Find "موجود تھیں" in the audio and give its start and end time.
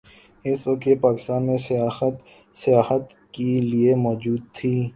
4.05-4.81